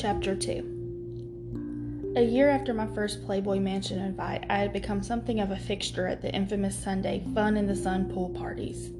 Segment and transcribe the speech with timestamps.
[0.00, 5.50] Chapter 2 A year after my first Playboy Mansion invite, I had become something of
[5.50, 8.92] a fixture at the infamous Sunday Fun in the Sun pool parties.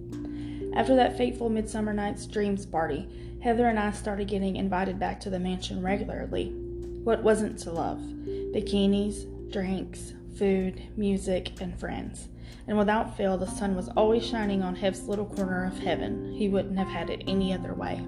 [0.76, 3.08] After that fateful Midsummer Night's Dreams party,
[3.42, 6.50] Heather and I started getting invited back to the mansion regularly.
[7.02, 8.00] What wasn't to love?
[8.54, 12.28] Bikinis, drinks, food, music, and friends.
[12.68, 16.34] And without fail, the sun was always shining on Hef's little corner of heaven.
[16.34, 18.04] He wouldn't have had it any other way.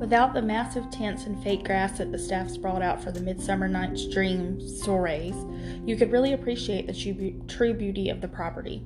[0.00, 3.68] Without the massive tents and fake grass that the staff sprawled out for the Midsummer
[3.68, 5.36] Night's Dream soirees,
[5.86, 8.82] you could really appreciate the true beauty of the property.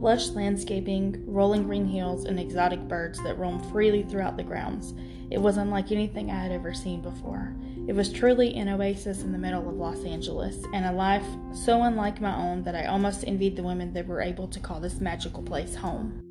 [0.00, 4.94] Lush landscaping, rolling green hills, and exotic birds that roam freely throughout the grounds.
[5.30, 7.54] It was unlike anything I had ever seen before.
[7.86, 11.82] It was truly an oasis in the middle of Los Angeles, and a life so
[11.82, 15.00] unlike my own that I almost envied the women that were able to call this
[15.00, 16.22] magical place home.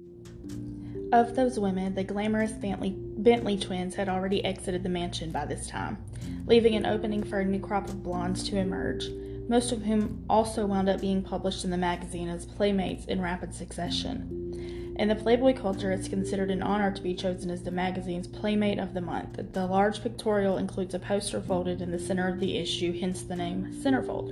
[1.15, 5.65] Of those women, the glamorous Bentley, Bentley twins had already exited the mansion by this
[5.65, 5.97] time,
[6.45, 9.07] leaving an opening for a new crop of blondes to emerge,
[9.47, 13.53] most of whom also wound up being published in the magazine as playmates in rapid
[13.53, 14.93] succession.
[14.99, 18.79] In the Playboy culture, it's considered an honor to be chosen as the magazine's Playmate
[18.79, 19.53] of the Month.
[19.53, 23.37] The large pictorial includes a poster folded in the center of the issue, hence the
[23.37, 24.31] name Centerfold.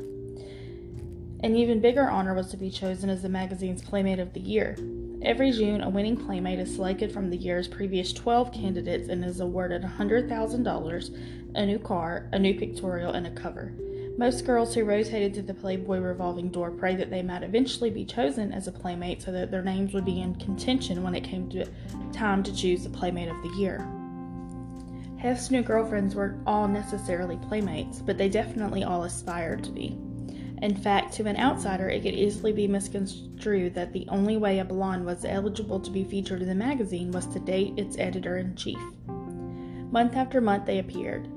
[1.39, 4.75] An even bigger honor was to be chosen as the magazine's Playmate of the Year.
[5.25, 9.39] Every June, a winning playmate is selected from the year's previous 12 candidates and is
[9.39, 11.17] awarded $100,000,
[11.55, 13.73] a new car, a new pictorial, and a cover.
[14.17, 18.03] Most girls who rotated through the Playboy revolving door prayed that they might eventually be
[18.03, 21.49] chosen as a playmate so that their names would be in contention when it came
[21.51, 21.65] to
[22.11, 23.87] time to choose the Playmate of the Year.
[25.17, 29.97] Hef's new girlfriends weren't all necessarily playmates, but they definitely all aspired to be.
[30.61, 34.65] In fact, to an outsider, it could easily be misconstrued that the only way a
[34.65, 38.55] blonde was eligible to be featured in the magazine was to date its editor in
[38.55, 38.79] chief.
[39.07, 41.27] Month after month, they appeared.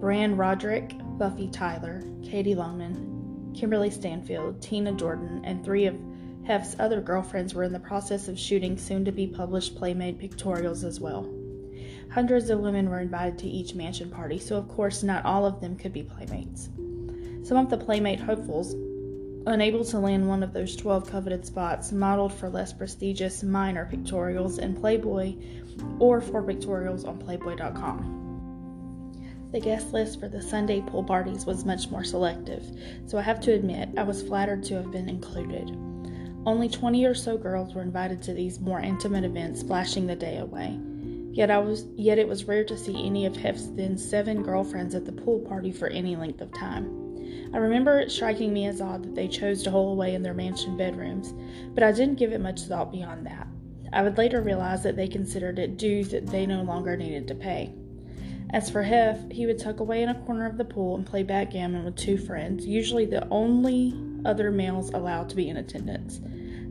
[0.00, 5.96] Bran Roderick, Buffy Tyler, Katie Longman, Kimberly Stanfield, Tina Jordan, and three of
[6.44, 10.82] Hef's other girlfriends were in the process of shooting soon to be published Playmate pictorials
[10.82, 11.32] as well.
[12.10, 15.60] Hundreds of women were invited to each mansion party, so of course not all of
[15.60, 16.68] them could be playmates.
[17.42, 18.74] Some of the Playmate hopefuls,
[19.46, 24.60] unable to land one of those 12 coveted spots, modeled for less prestigious minor pictorials
[24.60, 25.34] in Playboy
[25.98, 28.20] or for pictorials on Playboy.com.
[29.50, 32.64] The guest list for the Sunday pool parties was much more selective,
[33.06, 35.76] so I have to admit I was flattered to have been included.
[36.46, 40.38] Only 20 or so girls were invited to these more intimate events, flashing the day
[40.38, 40.78] away.
[41.32, 44.94] Yet I was yet it was rare to see any of Hef's then seven girlfriends
[44.94, 47.11] at the pool party for any length of time.
[47.54, 50.34] I remember it striking me as odd that they chose to hole away in their
[50.34, 51.34] mansion bedrooms,
[51.74, 53.46] but I didn't give it much thought beyond that.
[53.92, 57.34] I would later realize that they considered it dues that they no longer needed to
[57.34, 57.74] pay.
[58.50, 61.22] As for Hef, he would tuck away in a corner of the pool and play
[61.22, 63.94] backgammon with two friends, usually the only
[64.24, 66.20] other males allowed to be in attendance.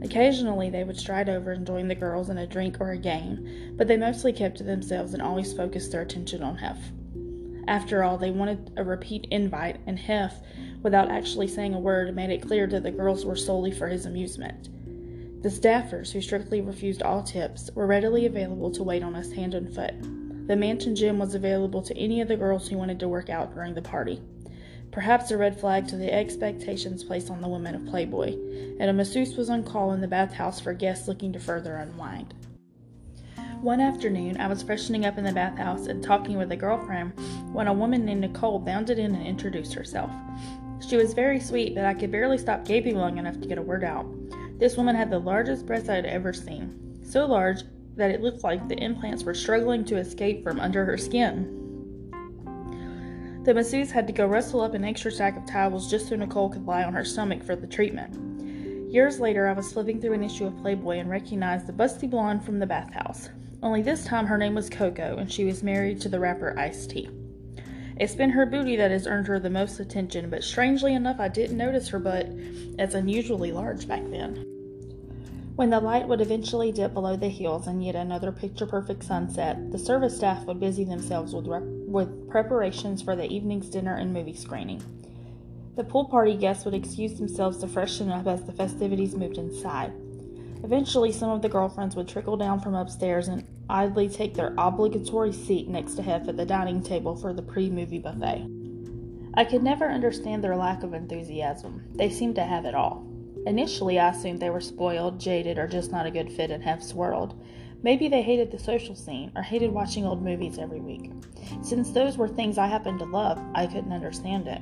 [0.04, 3.74] Occasionally, they would stride over and join the girls in a drink or a game,
[3.78, 6.78] but they mostly kept to themselves and always focused their attention on Hef.
[7.68, 10.42] After all, they wanted a repeat invite, and Hef
[10.84, 14.06] without actually saying a word, made it clear that the girls were solely for his
[14.06, 14.70] amusement.
[15.44, 19.54] The staffers, who strictly refused all tips, were readily available to wait on us hand
[19.54, 19.94] and foot.
[20.48, 23.54] The mansion gym was available to any of the girls who wanted to work out
[23.54, 24.22] during the party.
[24.92, 28.36] Perhaps a red flag to the expectations placed on the women of Playboy,
[28.80, 32.34] and a masseuse was on call in the bathhouse for guests looking to further unwind.
[33.62, 37.14] One afternoon, I was freshening up in the bathhouse and talking with a girlfriend
[37.54, 40.10] when a woman named Nicole bounded in and introduced herself.
[40.80, 43.62] She was very sweet, but I could barely stop gaping long enough to get a
[43.62, 44.08] word out.
[44.58, 47.04] This woman had the largest breasts I had ever seen.
[47.06, 47.62] So large
[47.98, 51.60] that it looked like the implants were struggling to escape from under her skin.
[53.44, 56.50] The masseuse had to go rustle up an extra stack of towels just so Nicole
[56.50, 58.31] could lie on her stomach for the treatment.
[58.91, 62.44] Years later, I was flipping through an issue of Playboy and recognized the busty blonde
[62.44, 63.30] from the bathhouse.
[63.63, 66.86] Only this time her name was Coco, and she was married to the rapper Ice
[66.88, 67.10] T.
[67.95, 71.30] It's been her booty that has earned her the most attention, but strangely enough, I
[71.30, 72.27] didn't notice her butt
[72.80, 74.45] as unusually large back then.
[75.56, 79.71] When the light would eventually dip below the hills and yet another picture perfect sunset,
[79.71, 84.12] the service staff would busy themselves with, rep- with preparations for the evening's dinner and
[84.12, 84.83] movie screening.
[85.75, 89.94] The pool party guests would excuse themselves to freshen up as the festivities moved inside.
[90.63, 95.33] Eventually, some of the girlfriends would trickle down from upstairs and idly take their obligatory
[95.33, 98.47] seat next to Hef at the dining table for the pre movie buffet.
[99.33, 101.83] I could never understand their lack of enthusiasm.
[101.95, 103.07] They seemed to have it all.
[103.45, 106.94] Initially, I assumed they were spoiled, jaded, or just not a good fit in Hef's
[106.94, 107.41] world,
[107.83, 111.12] Maybe they hated the social scene or hated watching old movies every week.
[111.63, 114.62] Since those were things I happened to love, I couldn't understand it.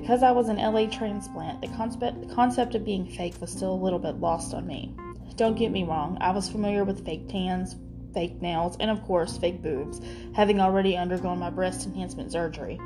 [0.00, 3.74] Because I was an LA transplant, the concept, the concept of being fake was still
[3.74, 4.94] a little bit lost on me.
[5.34, 7.74] Don't get me wrong, I was familiar with fake tans,
[8.14, 10.00] fake nails, and of course, fake boobs,
[10.36, 12.80] having already undergone my breast enhancement surgery.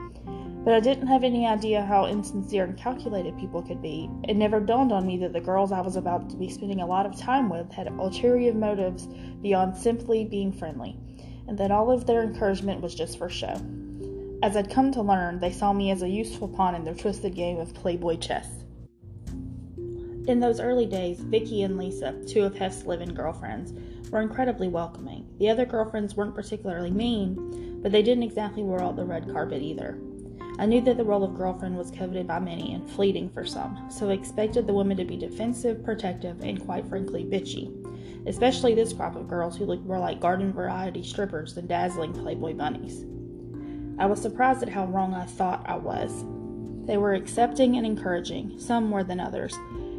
[0.65, 4.09] But I didn't have any idea how insincere and calculated people could be.
[4.27, 6.87] It never dawned on me that the girls I was about to be spending a
[6.87, 9.07] lot of time with had ulterior motives
[9.43, 10.97] beyond simply being friendly,
[11.47, 13.61] and that all of their encouragement was just for show.
[14.43, 17.37] As I'd come to learn, they saw me as a useful pawn in their twisted
[17.37, 18.49] game of Playboy chess.
[20.27, 23.73] In those early days, Vicky and Lisa, two of Hef's live-in girlfriends,
[24.11, 25.29] were incredibly welcoming.
[25.39, 29.63] The other girlfriends weren't particularly mean, but they didn't exactly wear out the red carpet
[29.63, 29.97] either.
[30.59, 33.89] I knew that the role of girlfriend was coveted by many and fleeting for some,
[33.93, 37.71] so I expected the women to be defensive, protective, and quite frankly bitchy.
[38.27, 42.55] Especially this crop of girls who looked more like garden variety strippers than dazzling Playboy
[42.55, 43.05] bunnies.
[44.03, 46.25] I was surprised at how wrong I thought I was.
[46.87, 49.55] They were accepting and encouraging, some more than others,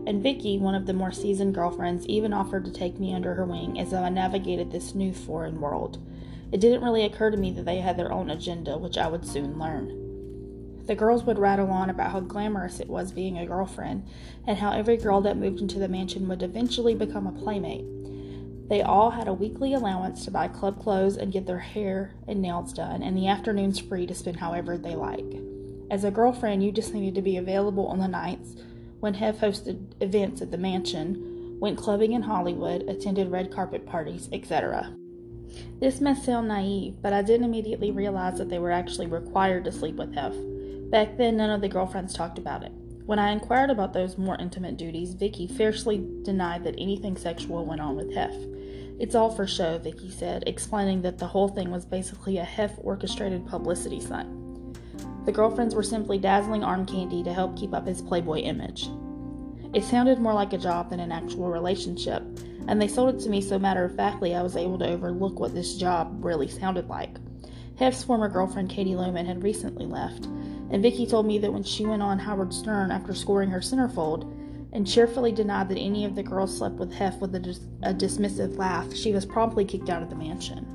[0.06, 3.46] and Vicky, one of the more seasoned girlfriends, even offered to take me under her
[3.46, 6.06] wing as I navigated this new foreign world.
[6.52, 9.26] It didn't really occur to me that they had their own agenda, which I would
[9.26, 10.84] soon learn.
[10.86, 14.06] The girls would rattle on about how glamorous it was being a girlfriend,
[14.46, 17.86] and how every girl that moved into the mansion would eventually become a playmate.
[18.74, 22.42] They all had a weekly allowance to buy club clothes and get their hair and
[22.42, 25.31] nails done, and the afternoons free to spend however they like.
[25.92, 28.56] As a girlfriend, you just needed to be available on the nights
[29.00, 34.28] when Hef hosted events at the mansion, went clubbing in Hollywood, attended red carpet parties,
[34.34, 34.96] etc.
[35.80, 39.72] This may sound naive, but I didn't immediately realize that they were actually required to
[39.72, 40.34] sleep with Hef.
[40.90, 42.72] Back then, none of the girlfriends talked about it.
[43.06, 47.80] When I inquired about those more intimate duties, Vicky fiercely denied that anything sexual went
[47.80, 48.34] on with Hef.
[49.00, 52.72] It's all for show, Vicky said, explaining that the whole thing was basically a Hef
[52.78, 54.30] orchestrated publicity stunt.
[55.25, 58.90] The girlfriends were simply dazzling arm candy to help keep up his playboy image.
[59.74, 62.22] It sounded more like a job than an actual relationship,
[62.68, 65.40] and they sold it to me so matter of factly I was able to overlook
[65.40, 67.18] what this job really sounded like.
[67.78, 71.86] Hef's former girlfriend Katie Lohmann had recently left, and Vicky told me that when she
[71.86, 74.31] went on Howard Stern after scoring her centerfold
[74.74, 77.94] and cheerfully denied that any of the girls slept with Hef with a, dis- a
[77.94, 80.68] dismissive laugh, she was promptly kicked out of the mansion.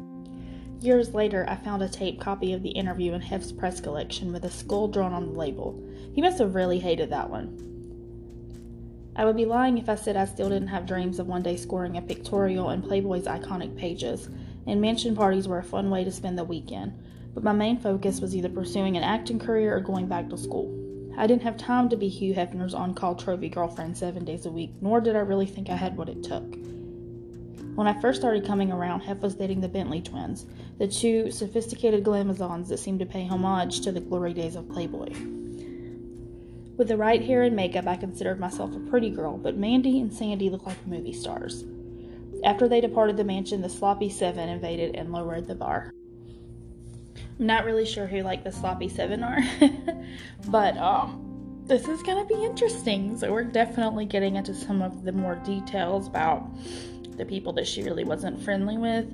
[0.80, 4.44] Years later, I found a tape copy of the interview in Hef's press collection with
[4.44, 5.78] a skull drawn on the label.
[6.14, 7.64] He must have really hated that one.
[9.16, 11.56] I would be lying if I said I still didn't have dreams of one day
[11.56, 14.30] scoring a pictorial in Playboy's iconic pages,
[14.66, 16.92] and mansion parties were a fun way to spend the weekend
[17.38, 20.87] but my main focus was either pursuing an acting career or going back to school.
[21.18, 24.52] I didn't have time to be Hugh Hefner's on call trophy girlfriend seven days a
[24.52, 26.44] week, nor did I really think I had what it took.
[27.74, 30.46] When I first started coming around, Hef was dating the Bentley twins,
[30.78, 35.08] the two sophisticated glamazons that seemed to pay homage to the glory days of Playboy.
[36.76, 40.14] With the right hair and makeup, I considered myself a pretty girl, but Mandy and
[40.14, 41.64] Sandy looked like movie stars.
[42.44, 45.92] After they departed the mansion, the sloppy seven invaded and lowered the bar.
[47.38, 49.38] Not really sure who like the sloppy seven are,
[50.48, 53.16] but um, this is gonna be interesting.
[53.16, 56.48] So we're definitely getting into some of the more details about
[57.16, 59.06] the people that she really wasn't friendly with.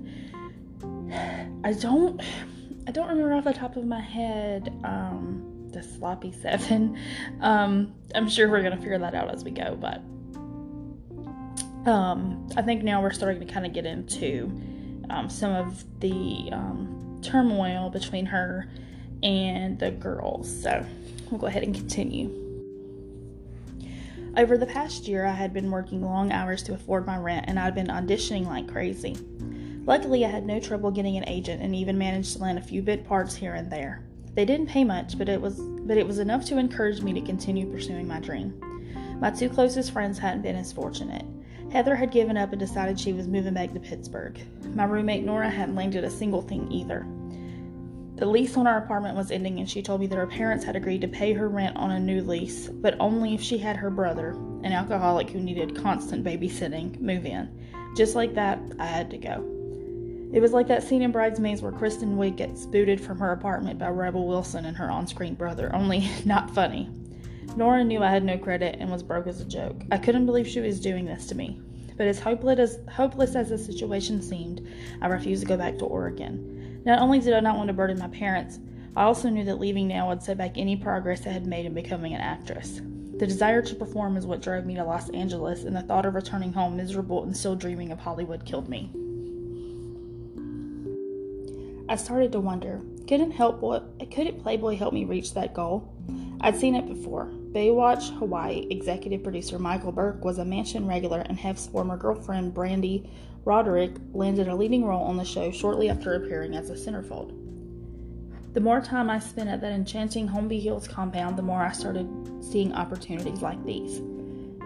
[1.65, 2.21] I don't,
[2.87, 6.99] I don't remember off the top of my head um, the sloppy seven.
[7.41, 10.01] Um, I'm sure we're gonna figure that out as we go, but
[11.91, 14.51] um, I think now we're starting to kind of get into
[15.11, 18.69] um, some of the um, turmoil between her
[19.23, 20.63] and the girls.
[20.63, 20.85] So
[21.31, 22.41] we'll go ahead and continue.
[24.37, 27.59] Over the past year, I had been working long hours to afford my rent, and
[27.59, 29.17] I'd been auditioning like crazy.
[29.87, 32.83] Luckily, I had no trouble getting an agent and even managed to land a few
[32.83, 34.05] bit parts here and there.
[34.35, 37.21] They didn't pay much, but it was but it was enough to encourage me to
[37.21, 38.59] continue pursuing my dream.
[39.21, 41.25] My two closest friends hadn't been as fortunate.
[41.75, 44.39] Heather had given up and decided she was moving back to Pittsburgh.
[44.77, 47.05] My roommate Nora hadn't landed a single thing either.
[48.15, 50.77] The lease on our apartment was ending, and she told me that her parents had
[50.77, 53.91] agreed to pay her rent on a new lease, but only if she had her
[53.91, 57.51] brother, an alcoholic who needed constant babysitting, move in.
[57.97, 59.45] Just like that, I had to go.
[60.33, 63.81] It was like that scene in Bridesmaids where Kristen Wiig gets booted from her apartment
[63.81, 66.89] by Rebel Wilson and her on screen brother, only not funny.
[67.57, 69.83] Nora knew I had no credit and was broke as a joke.
[69.91, 71.61] I couldn't believe she was doing this to me.
[71.97, 74.67] But as hopeless as, hopeless as the situation seemed,
[75.01, 76.83] I refused to go back to Oregon.
[76.85, 78.59] Not only did I not want to burden my parents,
[78.97, 81.75] I also knew that leaving now would set back any progress I had made in
[81.75, 82.81] becoming an actress.
[83.19, 86.15] The desire to perform is what drove me to Los Angeles, and the thought of
[86.15, 88.91] returning home miserable and still dreaming of Hollywood killed me.
[91.89, 93.61] I started to wonder couldn't help
[94.11, 95.93] couldn't Playboy help me reach that goal?
[96.45, 97.31] I'd seen it before.
[97.53, 103.11] Baywatch Hawaii executive producer Michael Berk was a mansion regular, and Hef's former girlfriend Brandy
[103.47, 107.33] Roderick landed a leading role on the show shortly after appearing as a centerfold.
[108.53, 112.07] The more time I spent at that enchanting Holmby Hills compound, the more I started
[112.45, 114.03] seeing opportunities like these.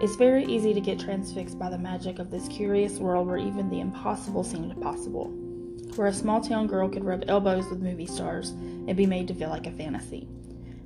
[0.01, 3.69] It's very easy to get transfixed by the magic of this curious world where even
[3.69, 5.33] the impossible seemed possible
[5.95, 9.33] where a small town girl could rub elbows with movie stars and be made to
[9.33, 10.27] feel like a fantasy.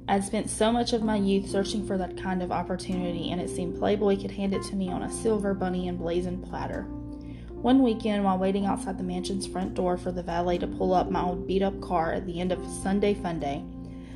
[0.06, 3.50] I'd spent so much of my youth searching for that kind of opportunity, and it
[3.50, 6.84] seemed Playboy could hand it to me on a silver bunny and blazing platter.
[7.50, 11.10] One weekend, while waiting outside the mansion's front door for the valet to pull up
[11.10, 13.64] my old beat up car at the end of Sunday Fun Day,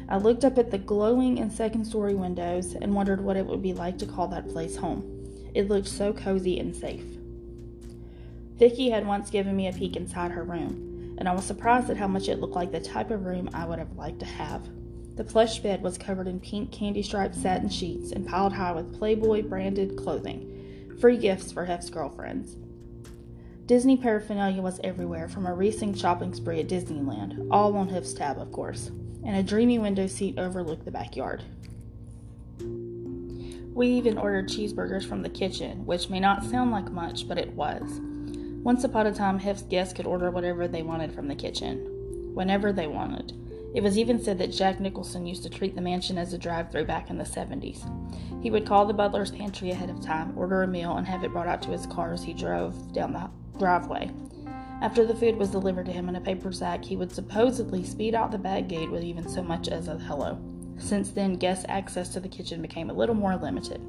[0.10, 3.62] I looked up at the glowing and second story windows and wondered what it would
[3.62, 5.06] be like to call that place home.
[5.53, 7.06] It looked so cozy and safe.
[8.58, 11.98] Vicky had once given me a peek inside her room, and I was surprised at
[11.98, 14.67] how much it looked like the type of room I would have liked to have.
[15.17, 18.97] The plush bed was covered in pink candy striped satin sheets and piled high with
[18.97, 22.55] Playboy branded clothing, free gifts for Hef's girlfriends.
[23.65, 28.38] Disney paraphernalia was everywhere, from a recent shopping spree at Disneyland, all on Hef's tab,
[28.38, 28.91] of course,
[29.25, 31.43] and a dreamy window seat overlooked the backyard.
[33.74, 37.53] We even ordered cheeseburgers from the kitchen, which may not sound like much, but it
[37.53, 38.00] was.
[38.63, 42.71] Once upon a time, Hef's guests could order whatever they wanted from the kitchen, whenever
[42.71, 43.33] they wanted.
[43.74, 46.71] It was even said that Jack Nicholson used to treat the mansion as a drive
[46.71, 47.83] through back in the 70s.
[48.41, 51.31] He would call the butler's pantry ahead of time, order a meal, and have it
[51.31, 54.12] brought out to his car as he drove down the driveway.
[54.81, 58.15] After the food was delivered to him in a paper sack, he would supposedly speed
[58.15, 60.39] out the back gate with even so much as a hello.
[60.77, 63.81] Since then, guest access to the kitchen became a little more limited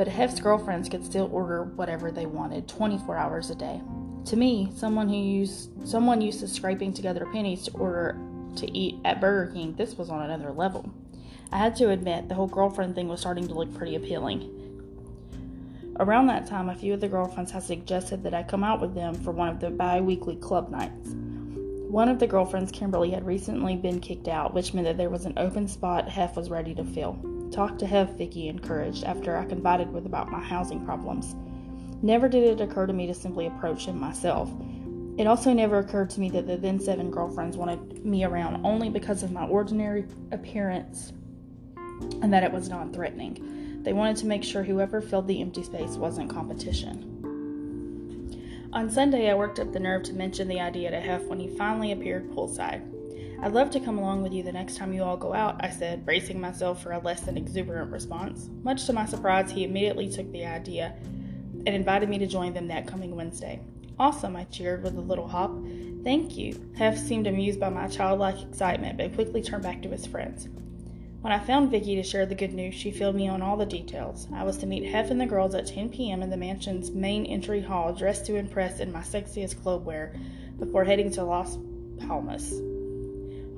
[0.00, 3.82] but Hef's girlfriends could still order whatever they wanted 24 hours a day.
[4.26, 8.18] To me, someone who used someone used to scraping together pennies to order
[8.56, 10.88] to eat at Burger King, this was on another level.
[11.52, 14.56] I had to admit the whole girlfriend thing was starting to look pretty appealing.
[15.98, 18.94] Around that time, a few of the girlfriends had suggested that I come out with
[18.94, 21.10] them for one of the bi weekly club nights.
[21.90, 25.26] One of the girlfriends, Kimberly, had recently been kicked out, which meant that there was
[25.26, 27.18] an open spot Hef was ready to fill.
[27.50, 31.34] Talk to Hef, Vicky encouraged after I confided with about my housing problems.
[32.02, 34.50] Never did it occur to me to simply approach him myself.
[35.18, 38.88] It also never occurred to me that the then seven girlfriends wanted me around only
[38.88, 41.12] because of my ordinary appearance
[42.22, 43.82] and that it was non threatening.
[43.82, 47.06] They wanted to make sure whoever filled the empty space wasn't competition.
[48.72, 51.48] On Sunday, I worked up the nerve to mention the idea to Hef when he
[51.48, 52.80] finally appeared poolside.
[53.42, 55.70] I'd love to come along with you the next time you all go out, I
[55.70, 58.48] said, bracing myself for a less than exuberant response.
[58.62, 60.94] Much to my surprise, he immediately took the idea
[61.66, 63.60] and invited me to join them that coming Wednesday.
[63.98, 65.52] Awesome, I cheered with a little hop.
[66.02, 66.58] Thank you.
[66.76, 70.48] Hef seemed amused by my childlike excitement, but quickly turned back to his friends.
[71.20, 73.66] When I found Vicky to share the good news, she filled me on all the
[73.66, 74.26] details.
[74.32, 76.22] I was to meet Hef and the girls at 10 p.m.
[76.22, 80.14] in the mansion's main entry hall, dressed to impress in my sexiest club wear,
[80.58, 81.58] before heading to Las
[81.98, 82.54] Palmas.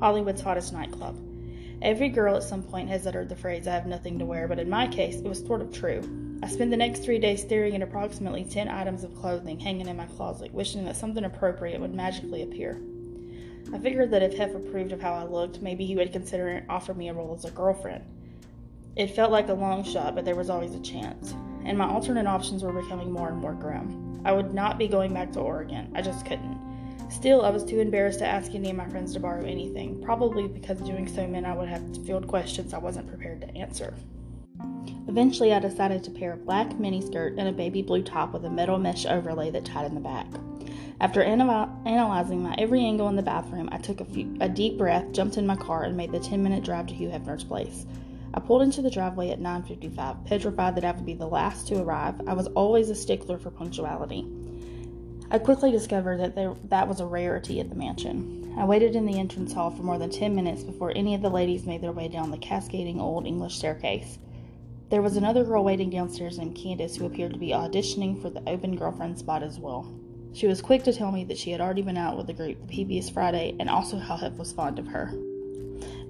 [0.00, 1.16] Hollywood's hottest nightclub.
[1.82, 4.60] Every girl at some point has uttered the phrase, I have nothing to wear, but
[4.60, 6.00] in my case, it was sort of true.
[6.40, 9.96] I spent the next three days staring at approximately 10 items of clothing hanging in
[9.96, 12.80] my closet, wishing that something appropriate would magically appear.
[13.72, 16.70] I figured that if Hef approved of how I looked, maybe he would consider and
[16.70, 18.04] offer me a role as a girlfriend.
[18.94, 21.34] It felt like a long shot, but there was always a chance,
[21.64, 24.20] and my alternate options were becoming more and more grim.
[24.24, 25.90] I would not be going back to Oregon.
[25.96, 26.71] I just couldn't.
[27.12, 30.48] Still, I was too embarrassed to ask any of my friends to borrow anything, probably
[30.48, 33.94] because doing so meant I would have to field questions I wasn't prepared to answer.
[35.06, 38.50] Eventually, I decided to pair a black miniskirt and a baby blue top with a
[38.50, 40.26] metal mesh overlay that tied in the back.
[41.00, 45.12] After analyzing my every angle in the bathroom, I took a, few, a deep breath,
[45.12, 47.84] jumped in my car, and made the 10 minute drive to Hugh Hefner's place.
[48.32, 51.82] I pulled into the driveway at 9:55, petrified that I would be the last to
[51.82, 52.22] arrive.
[52.26, 54.26] I was always a stickler for punctuality.
[55.32, 58.54] I quickly discovered that there, that was a rarity at the mansion.
[58.58, 61.30] I waited in the entrance hall for more than 10 minutes before any of the
[61.30, 64.18] ladies made their way down the cascading old English staircase.
[64.90, 68.46] There was another girl waiting downstairs named Candace who appeared to be auditioning for the
[68.46, 69.90] open girlfriend spot as well.
[70.34, 72.60] She was quick to tell me that she had already been out with the group
[72.60, 75.14] the previous Friday and also how Hef was fond of her.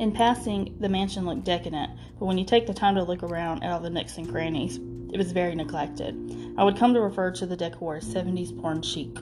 [0.01, 3.63] In passing, the mansion looked decadent, but when you take the time to look around
[3.63, 4.81] at all the nooks and crannies,
[5.13, 6.17] it was very neglected.
[6.57, 9.17] I would come to refer to the decor as 70s porn chic.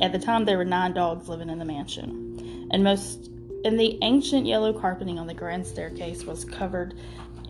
[0.00, 3.30] At the time, there were nine dogs living in the mansion, and most
[3.64, 6.94] and the ancient yellow carpeting on the grand staircase was covered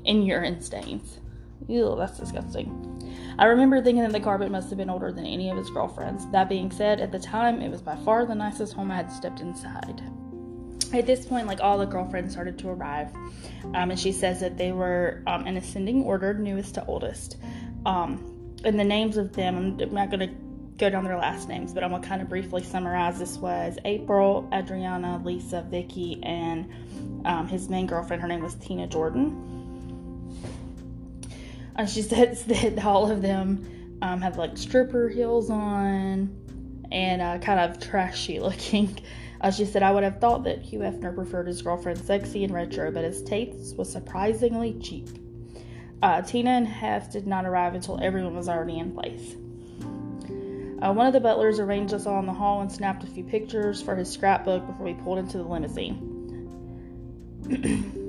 [0.05, 1.19] in urine stains.
[1.69, 2.97] Ew, that's disgusting.
[3.39, 6.27] I remember thinking that the carpet must have been older than any of his girlfriends.
[6.31, 9.13] That being said, at the time, it was by far the nicest home I had
[9.13, 10.01] stepped inside.
[10.95, 13.13] At this point, like all the girlfriends started to arrive,
[13.75, 17.37] um, and she says that they were um, in ascending order, newest to oldest.
[17.87, 20.35] Um, and the names of them, I'm not going to
[20.77, 23.19] go down their last names, but I'm gonna kind of briefly summarize.
[23.19, 26.69] This was April, Adriana, Lisa, Vicky, and
[27.25, 28.21] um, his main girlfriend.
[28.21, 29.43] Her name was Tina Jordan.
[31.77, 36.37] And she says that all of them um, have like stripper heels on
[36.93, 38.99] and uh, kind of trashy looking.
[39.41, 42.53] Uh, she said, I would have thought that Hugh Hefner preferred his girlfriend sexy and
[42.53, 45.09] retro, but his taste was surprisingly cheap.
[46.07, 49.35] Uh, Tina and Hef did not arrive until everyone was already in place.
[50.81, 53.25] Uh, one of the butlers arranged us all in the hall and snapped a few
[53.25, 56.13] pictures for his scrapbook before we pulled into the limousine.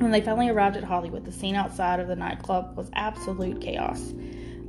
[0.00, 4.14] When they finally arrived at Hollywood, the scene outside of the nightclub was absolute chaos.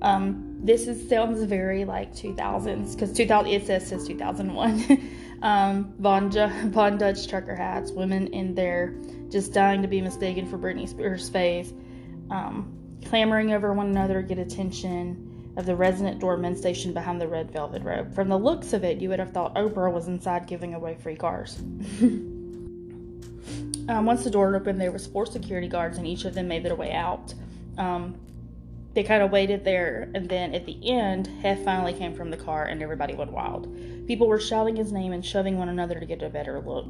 [0.02, 5.10] Um, this is, sounds very like 2000s because 2000 it says since 2001.
[5.42, 6.32] um, Von,
[6.72, 8.96] Von Dutch trucker hats, women in there
[9.30, 11.74] just dying to be mistaken for Britney Spears' face,
[12.30, 17.28] um, clamoring over one another to get attention of the resident doorman stationed behind the
[17.28, 18.14] red velvet robe.
[18.14, 21.16] From the looks of it, you would have thought Oprah was inside giving away free
[21.16, 21.62] cars.
[23.90, 26.64] Um, once the door opened, there was four security guards, and each of them made
[26.64, 27.34] their way out.
[27.78, 28.16] Um,
[28.94, 32.38] they kind of waited there, and then at the end, Hef finally came from the
[32.38, 33.66] car, and everybody went wild.
[34.12, 36.86] People were shouting his name and shoving one another to get a better look.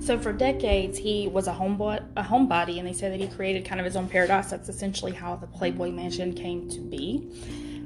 [0.00, 3.64] So for decades, he was a homebody, a homebody, and they say that he created
[3.64, 4.50] kind of his own paradise.
[4.50, 7.30] That's essentially how the Playboy Mansion came to be.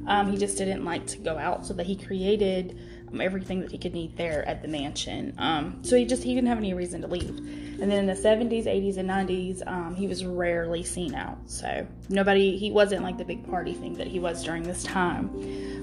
[0.07, 2.79] Um, he just didn't like to go out, so that he created
[3.21, 5.35] everything that he could need there at the mansion.
[5.39, 7.39] Um, so he just he didn't have any reason to leave.
[7.81, 11.39] And then in the 70s, 80s, and 90s, um, he was rarely seen out.
[11.47, 15.29] So nobody he wasn't like the big party thing that he was during this time.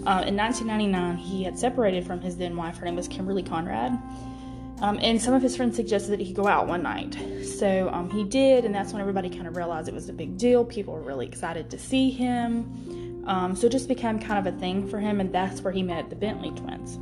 [0.08, 2.77] Uh, in 1999, he had separated from his then wife.
[2.77, 4.00] Her name was Kimberly Conrad.
[4.82, 7.16] Um, and some of his friends suggested that he go out one night.
[7.46, 10.38] So um, he did, and that's when everybody kind of realized it was a big
[10.38, 10.66] deal.
[10.66, 13.24] People were really excited to see him.
[13.27, 15.84] Um, so it just became kind of a thing for him, and that's where he
[15.84, 16.98] met the Bentley twins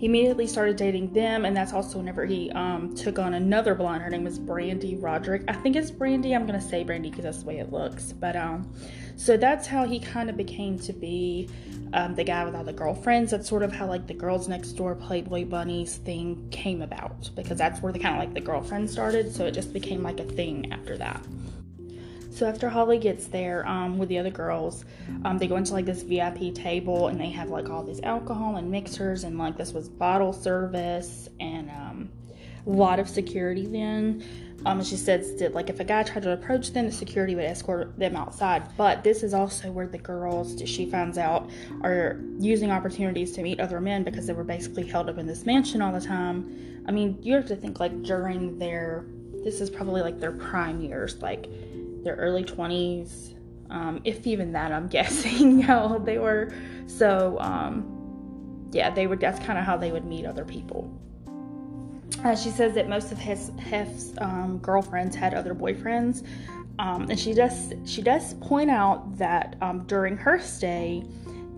[0.00, 4.02] he immediately started dating them, and that's also whenever he um, took on another blonde.
[4.02, 5.44] Her name was Brandy Roderick.
[5.46, 6.34] I think it's Brandy.
[6.34, 8.14] I'm gonna say Brandy because that's the way it looks.
[8.14, 8.72] But um,
[9.16, 11.50] so that's how he kind of became to be
[11.92, 13.30] um, the guy with all the girlfriends.
[13.30, 17.58] That's sort of how like the girls next door Playboy bunnies thing came about because
[17.58, 19.30] that's where the kind of like the girlfriend started.
[19.34, 21.22] So it just became like a thing after that.
[22.40, 24.86] So after Holly gets there um, with the other girls,
[25.26, 28.56] um, they go into like this VIP table and they have like all this alcohol
[28.56, 32.08] and mixers and like this was bottle service and um,
[32.66, 34.24] a lot of security then.
[34.64, 37.44] Um, she says that like if a guy tried to approach them, the security would
[37.44, 38.62] escort them outside.
[38.74, 41.50] But this is also where the girls, she finds out,
[41.82, 45.44] are using opportunities to meet other men because they were basically held up in this
[45.44, 46.82] mansion all the time.
[46.88, 49.04] I mean, you have to think like during their,
[49.44, 51.46] this is probably like their prime years, like
[52.04, 53.34] their early 20s,
[53.70, 56.52] um, if even that, I'm guessing how old they were.
[56.86, 59.20] So, um, yeah, they would.
[59.20, 60.92] That's kind of how they would meet other people.
[62.24, 66.26] Uh, she says that most of his Hef's um, girlfriends had other boyfriends,
[66.78, 71.04] um, and she does she does point out that um, during her stay,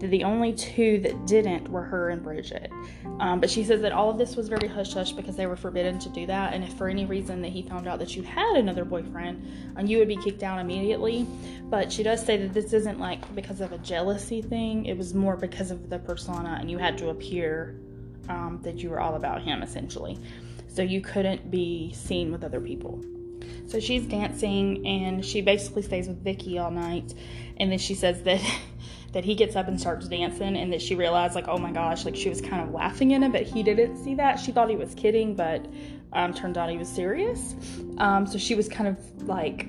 [0.09, 2.71] the only two that didn't were her and Bridget.
[3.21, 5.57] Um, but she says that all of this was very hush hush because they were
[5.57, 6.55] forbidden to do that.
[6.55, 9.89] And if for any reason that he found out that you had another boyfriend, and
[9.89, 11.27] you would be kicked out immediately.
[11.65, 15.15] But she does say that this isn't like because of a jealousy thing, it was
[15.15, 17.77] more because of the persona, and you had to appear
[18.29, 20.19] um, that you were all about him essentially.
[20.69, 23.03] So you couldn't be seen with other people.
[23.67, 27.15] So she's dancing and she basically stays with Vicky all night.
[27.59, 28.41] And then she says that
[29.13, 32.05] that he gets up and starts dancing and that she realized like oh my gosh
[32.05, 34.39] like she was kind of laughing in it but he didn't see that.
[34.39, 35.67] She thought he was kidding but
[36.13, 37.55] um, turned out he was serious.
[37.99, 39.69] Um, so she was kind of like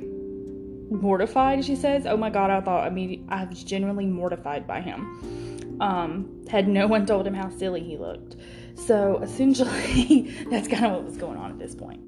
[0.89, 2.05] mortified she says.
[2.05, 5.77] Oh my god i thought i mean i was genuinely mortified by him.
[5.81, 8.35] Um, had no one told him how silly he looked.
[8.75, 12.01] So essentially that's kind of what was going on at this point.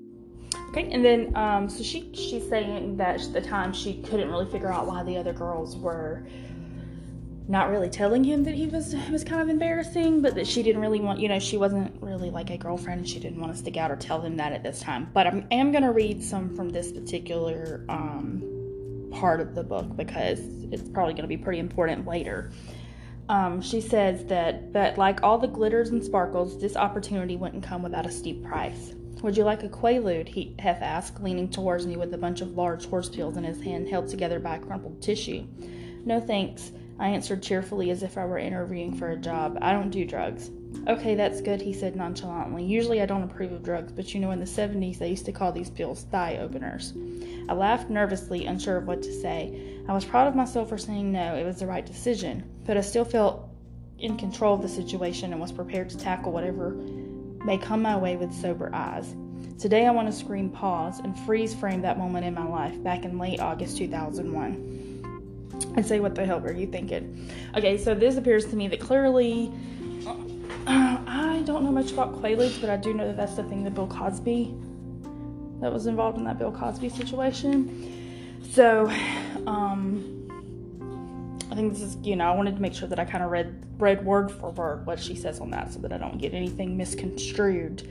[0.69, 4.71] Okay, and then um, so she she's saying that the time she couldn't really figure
[4.71, 6.26] out why the other girls were
[7.48, 10.82] not really telling him that he was was kind of embarrassing, but that she didn't
[10.82, 13.58] really want, you know, she wasn't really like a girlfriend and she didn't want to
[13.58, 15.10] stick out or tell him that at this time.
[15.14, 19.96] But I am going to read some from this particular um, part of the book
[19.96, 20.40] because
[20.72, 22.52] it's probably going to be pretty important later.
[23.30, 27.82] Um, she says that, but like all the glitters and sparkles, this opportunity wouldn't come
[27.82, 28.94] without a steep price.
[29.24, 30.28] Would you like a quaalude?
[30.28, 33.62] He Hef asked, leaning towards me with a bunch of large horse peels in his
[33.62, 35.48] hand held together by crumpled tissue.
[36.06, 39.58] No thanks, I answered cheerfully as if I were interviewing for a job.
[39.62, 40.50] I don't do drugs.
[40.88, 42.64] Okay, that's good, he said nonchalantly.
[42.64, 45.34] Usually I don't approve of drugs, but you know, in the 70s they used to
[45.34, 46.94] call these pills thigh openers.
[47.50, 49.80] I laughed nervously, unsure of what to say.
[49.90, 52.82] I was proud of myself for saying no, it was the right decision, but I
[52.82, 53.50] still felt
[54.00, 56.72] in control of the situation and was prepared to tackle whatever
[57.46, 59.16] may come my way with sober eyes.
[59.60, 63.06] Today I want to scream pause and freeze frame that moment in my life back
[63.06, 64.95] in late August 2001
[65.76, 67.30] and say, What the hell were you thinking?
[67.56, 69.52] Okay, so this appears to me that clearly
[70.68, 73.63] uh, I don't know much about Quaaludes, but I do know that that's the thing
[73.63, 74.54] that Bill Cosby
[75.62, 78.41] that was involved in that Bill Cosby situation.
[78.52, 78.89] So,
[79.48, 80.12] um,
[81.52, 83.32] I think this is, you know, I wanted to make sure that I kind of
[83.32, 86.34] read read word for word what she says on that, so that I don't get
[86.34, 87.88] anything misconstrued.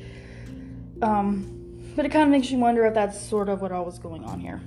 [1.02, 3.98] Um, but it kind of makes you wonder if that's sort of what all was
[3.98, 4.60] going on here.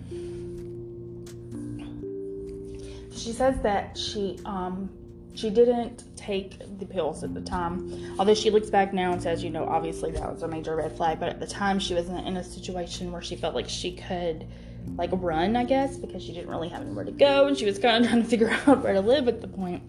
[3.17, 4.89] She says that she um,
[5.37, 8.15] she didn't take the pills at the time.
[8.17, 10.97] Although she looks back now and says, you know, obviously that was a major red
[10.97, 13.91] flag, but at the time she wasn't in a situation where she felt like she
[13.91, 14.47] could
[14.95, 17.77] like run, I guess, because she didn't really have anywhere to go and she was
[17.77, 19.83] kind of trying to figure out where to live at the point.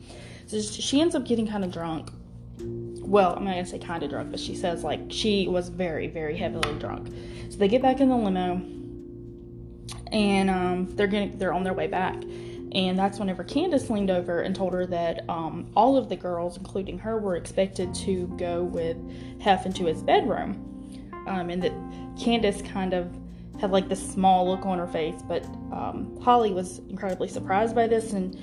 [0.46, 2.10] So she ends up getting kind of drunk.
[2.60, 6.08] Well, I'm not gonna say kind of drunk, but she says like she was very,
[6.08, 7.08] very heavily drunk.
[7.48, 8.60] So they get back in the limo,
[10.12, 12.16] and um, they're getting they're on their way back
[12.72, 16.56] and that's whenever Candace leaned over and told her that um, all of the girls,
[16.56, 18.96] including her, were expected to go with
[19.40, 20.64] Hef into his bedroom.
[21.26, 21.72] Um, and that
[22.18, 23.10] Candace kind of
[23.60, 27.86] had like this small look on her face, but um, Holly was incredibly surprised by
[27.86, 28.36] this, and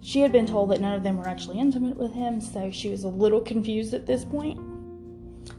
[0.00, 2.90] she had been told that none of them were actually intimate with him, so she
[2.90, 4.58] was a little confused at this point.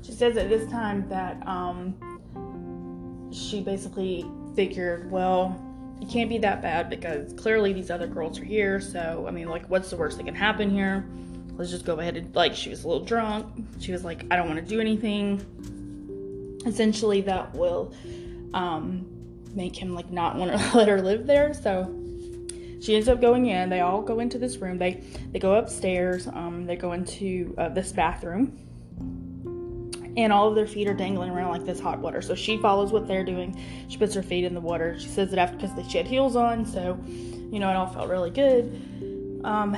[0.04, 5.73] She says at this time that um, she basically figured, well,
[6.04, 8.82] it can't be that bad because clearly these other girls are here.
[8.82, 11.06] So, I mean, like, what's the worst that can happen here?
[11.56, 13.48] Let's just go ahead and, like, she was a little drunk.
[13.80, 16.60] She was like, I don't want to do anything.
[16.66, 17.94] Essentially, that will
[18.54, 19.06] um,
[19.56, 21.54] make him, like, not want to let her live there.
[21.54, 21.98] So,
[22.82, 23.70] she ends up going in.
[23.70, 24.78] They all go into this room.
[24.78, 26.28] They they go upstairs.
[26.28, 28.60] Um, they go into uh, this bathroom
[30.16, 32.22] and all of their feet are dangling around like this hot water.
[32.22, 33.60] So she follows what they're doing.
[33.88, 35.00] She puts her feet in the water.
[35.00, 38.10] She says it after because she had heels on, so you know it all felt
[38.10, 39.42] really good.
[39.44, 39.76] Um,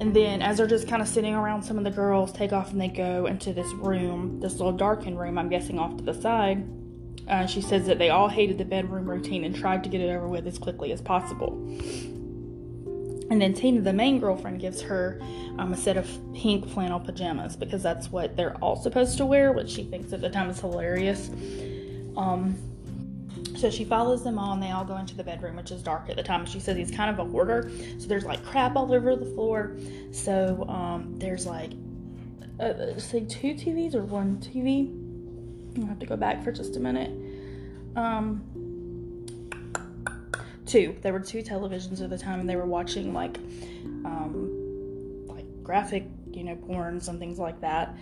[0.00, 2.72] and then as they're just kind of sitting around, some of the girls take off
[2.72, 5.38] and they go into this room, this little darkened room.
[5.38, 6.66] I'm guessing off to the side.
[7.28, 10.14] Uh, she says that they all hated the bedroom routine and tried to get it
[10.14, 11.52] over with as quickly as possible.
[13.30, 15.18] And then Tina, the main girlfriend, gives her
[15.58, 19.52] um, a set of pink flannel pajamas because that's what they're all supposed to wear,
[19.52, 21.30] which she thinks at the time is hilarious.
[22.16, 22.56] Um,
[23.56, 26.10] so she follows them all, and they all go into the bedroom, which is dark
[26.10, 26.44] at the time.
[26.44, 29.76] She says he's kind of a hoarder, so there's like crap all over the floor.
[30.12, 31.72] So um, there's like,
[32.60, 35.00] uh, say two TVs or one TV.
[35.78, 37.10] I'll have to go back for just a minute.
[37.96, 38.44] Um,
[40.66, 40.96] two.
[41.02, 43.38] There were two televisions at the time, and they were watching like,
[44.04, 47.96] um, like graphic, you know, porns and things like that.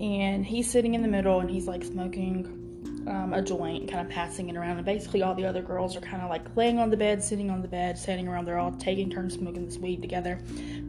[0.00, 4.12] And he's sitting in the middle, and he's like smoking um, a joint, kind of
[4.12, 4.76] passing it around.
[4.76, 7.50] And basically, all the other girls are kind of like laying on the bed, sitting
[7.50, 8.44] on the bed, standing around.
[8.44, 10.40] They're all taking turns smoking this weed together,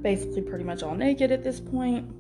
[0.02, 2.12] basically, pretty much all naked at this point.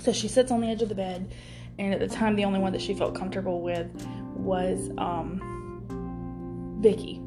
[0.00, 1.32] So she sits on the edge of the bed,
[1.78, 3.88] and at the time, the only one that she felt comfortable with
[4.34, 7.20] was um, Vicky.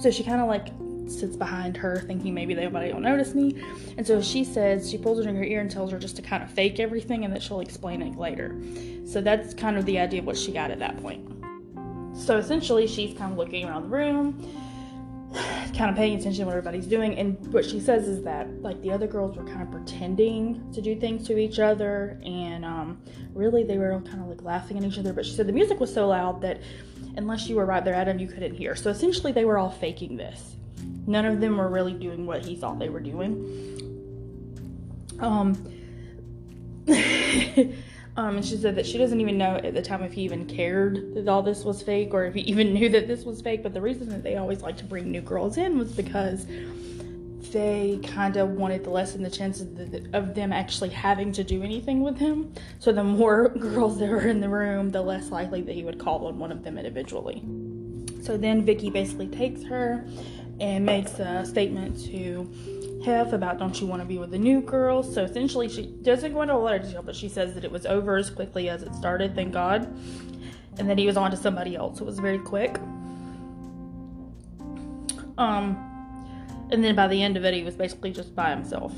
[0.00, 0.68] So she kind of like
[1.06, 3.62] sits behind her, thinking maybe nobody will notice me.
[3.96, 6.22] And so she says, she pulls it in her ear and tells her just to
[6.22, 8.58] kind of fake everything and that she'll explain it later.
[9.06, 11.28] So that's kind of the idea of what she got at that point.
[12.16, 14.38] So essentially, she's kind of looking around the room,
[15.76, 17.18] kind of paying attention to what everybody's doing.
[17.18, 20.80] And what she says is that, like, the other girls were kind of pretending to
[20.80, 22.20] do things to each other.
[22.24, 23.02] And um,
[23.34, 25.12] really, they were all kind of like laughing at each other.
[25.12, 26.60] But she said the music was so loud that
[27.16, 28.76] unless you were right there at him, you couldn't hear.
[28.76, 30.56] So essentially, they were all faking this.
[31.06, 33.80] None of them were really doing what he thought they were doing.
[35.20, 35.54] Um,
[38.16, 40.46] um, and she said that she doesn't even know at the time if he even
[40.46, 43.62] cared that all this was fake or if he even knew that this was fake.
[43.62, 46.46] But the reason that they always like to bring new girls in was because
[47.50, 49.68] they kind of wanted to lessen the chances
[50.12, 52.52] of them actually having to do anything with him.
[52.78, 55.98] So the more girls there were in the room, the less likely that he would
[55.98, 57.42] call on one of them individually.
[58.22, 60.04] So then Vicky basically takes her
[60.60, 62.50] and makes a statement to
[63.04, 65.02] Hef about don't you want to be with the new girl?
[65.02, 67.70] So essentially, she doesn't go into a lot of detail, but she says that it
[67.70, 69.84] was over as quickly as it started, thank God,
[70.78, 72.00] and that he was on to somebody else.
[72.00, 72.78] It was very quick.
[75.36, 75.90] Um,
[76.70, 78.94] and then by the end of it, he was basically just by himself.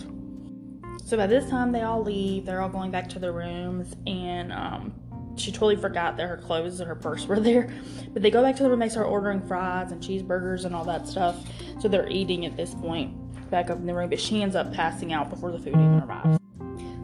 [1.04, 2.46] So by this time, they all leave.
[2.46, 4.94] They're all going back to their rooms, and um,
[5.36, 7.72] she totally forgot that her clothes and her purse were there.
[8.12, 10.84] But they go back to the room, they start ordering fries and cheeseburgers and all
[10.84, 11.44] that stuff.
[11.80, 14.72] So they're eating at this point back up in the room, but she ends up
[14.72, 16.38] passing out before the food even arrives.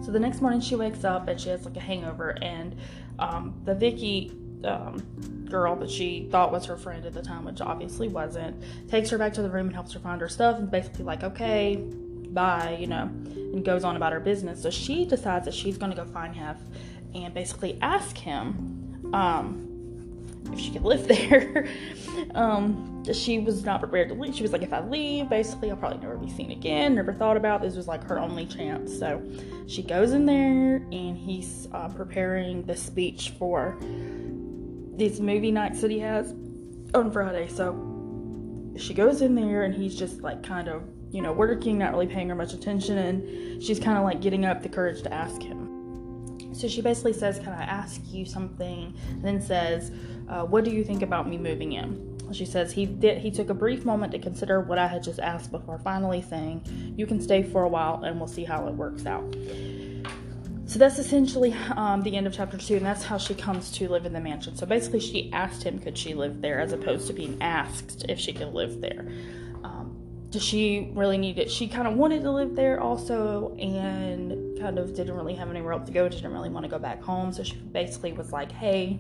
[0.05, 2.77] So the next morning she wakes up and she has like a hangover, and
[3.19, 4.33] um, the Vicky
[4.65, 5.03] um,
[5.49, 9.19] girl that she thought was her friend at the time, which obviously wasn't, takes her
[9.19, 11.77] back to the room and helps her find her stuff and basically like, okay,
[12.31, 14.63] bye, you know, and goes on about her business.
[14.63, 16.59] So she decides that she's going to go find Hef
[17.15, 19.72] and basically ask him um,
[20.51, 21.67] if she could live there.
[22.35, 24.35] um, she was not prepared to leave.
[24.35, 26.95] She was like, if I leave, basically, I'll probably never be seen again.
[26.95, 28.97] Never thought about this was like her only chance.
[28.97, 29.23] So
[29.67, 33.77] she goes in there and he's uh, preparing the speech for
[34.95, 36.35] these movie nights that he has
[36.95, 37.49] on Friday.
[37.49, 37.73] So
[38.77, 42.07] she goes in there and he's just like kind of, you know, working, not really
[42.07, 45.43] paying her much attention, and she's kind of like getting up the courage to ask
[45.43, 45.63] him.
[46.55, 48.95] So she basically says, Can I ask you something?
[49.11, 49.91] And then says,
[50.33, 52.09] uh, What do you think about me moving in?
[52.33, 53.19] She says he did.
[53.19, 56.95] He took a brief moment to consider what I had just asked before finally saying,
[56.97, 59.37] "You can stay for a while, and we'll see how it works out."
[60.65, 63.91] So that's essentially um, the end of chapter two, and that's how she comes to
[63.91, 64.57] live in the mansion.
[64.57, 68.19] So basically, she asked him, could she live there, as opposed to being asked if
[68.19, 69.07] she could live there.
[69.65, 69.95] Um,
[70.31, 71.51] does she really need it?
[71.51, 75.75] She kind of wanted to live there also, and kind of didn't really have anywhere
[75.75, 76.09] else to go.
[76.09, 77.35] Didn't really want to go back home.
[77.35, 78.99] So she basically was like, hey,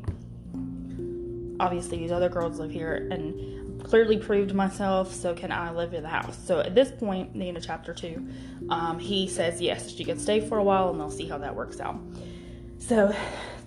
[1.63, 6.03] obviously these other girls live here, and clearly proved myself, so can I live in
[6.03, 6.37] the house?
[6.45, 8.29] So at this point, the end of chapter two,
[8.69, 11.55] um, he says yes, she can stay for a while and they'll see how that
[11.55, 11.99] works out.
[12.79, 13.15] So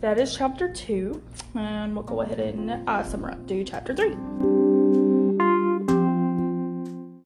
[0.02, 1.24] that is chapter two,
[1.56, 4.16] and we'll go ahead and uh, summarize, do chapter three.